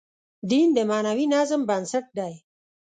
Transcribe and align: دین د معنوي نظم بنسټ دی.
دین 0.49 0.67
د 0.77 0.79
معنوي 0.89 1.25
نظم 1.35 1.61
بنسټ 1.69 2.05
دی. 2.17 2.33